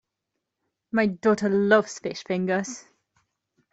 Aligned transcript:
My 0.91 1.05
daughter 1.05 1.47
loves 1.47 1.99
fish 1.99 2.23
fingers 2.23 2.85